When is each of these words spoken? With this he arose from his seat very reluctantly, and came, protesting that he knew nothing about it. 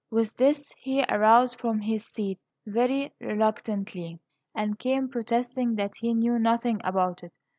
With 0.09 0.35
this 0.37 0.71
he 0.79 1.05
arose 1.09 1.53
from 1.53 1.79
his 1.81 2.03
seat 2.07 2.39
very 2.65 3.13
reluctantly, 3.21 4.19
and 4.55 4.79
came, 4.79 5.07
protesting 5.09 5.75
that 5.75 5.93
he 6.01 6.15
knew 6.15 6.39
nothing 6.39 6.81
about 6.83 7.21
it. 7.21 7.31